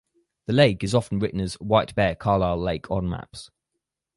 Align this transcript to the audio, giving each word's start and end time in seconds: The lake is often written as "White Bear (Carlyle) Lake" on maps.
The 0.47 0.53
lake 0.53 0.83
is 0.83 0.95
often 0.95 1.19
written 1.19 1.39
as 1.39 1.53
"White 1.59 1.93
Bear 1.93 2.15
(Carlyle) 2.15 2.57
Lake" 2.59 2.89
on 2.89 3.07
maps. 3.07 3.51